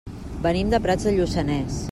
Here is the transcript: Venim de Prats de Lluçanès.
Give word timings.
Venim 0.45 0.71
de 0.73 0.79
Prats 0.87 1.07
de 1.11 1.17
Lluçanès. 1.19 1.79